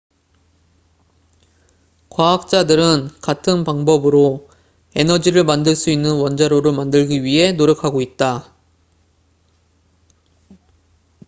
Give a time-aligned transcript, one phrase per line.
[2.09, 4.49] 과학자들은 같은 방법으로
[4.95, 8.51] 에너지를 만들 수 있는 원자로를 만들기 위해 노력하고 있다